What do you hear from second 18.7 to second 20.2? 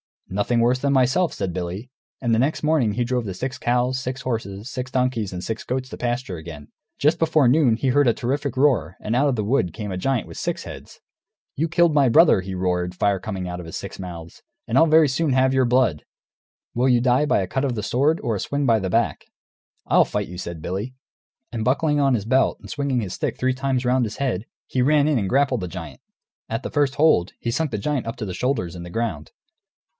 the back?" "I'll